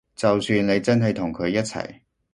[0.15, 1.83] 就算你真係同佢一齊